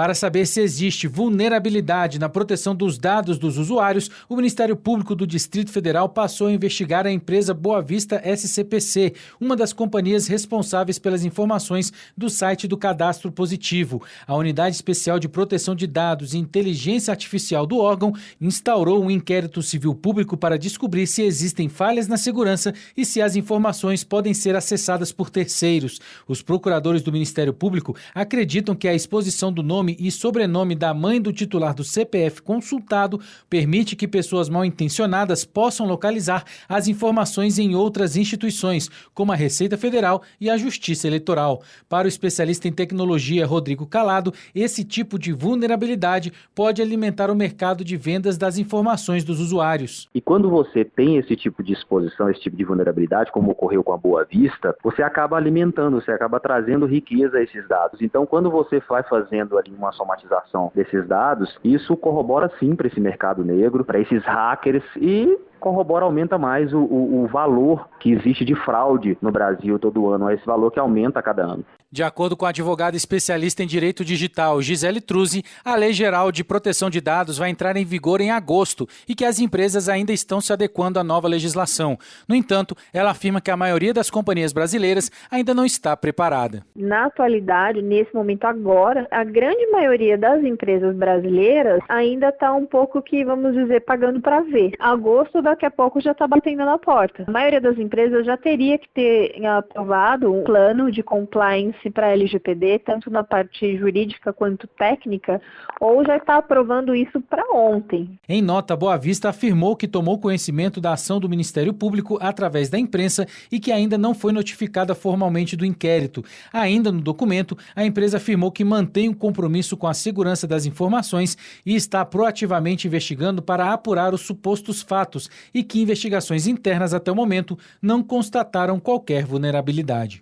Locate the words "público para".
19.94-20.56